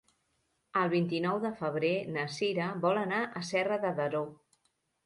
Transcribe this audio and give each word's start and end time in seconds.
El 0.83 0.89
vint-i-nou 0.93 1.37
de 1.45 1.51
febrer 1.61 1.93
na 2.17 2.27
Cira 2.39 2.73
vol 2.87 3.05
anar 3.07 3.25
a 3.43 3.47
Serra 3.53 3.83
de 3.87 3.95
Daró. 4.03 4.27